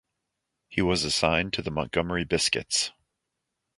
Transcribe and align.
He 0.67 0.81
was 0.81 1.03
assigned 1.03 1.53
to 1.53 1.61
the 1.61 1.69
Montgomery 1.69 2.23
Biscuits. 2.23 2.91